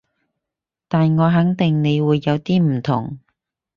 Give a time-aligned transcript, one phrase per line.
[0.87, 3.19] 但我肯定你會有啲唔同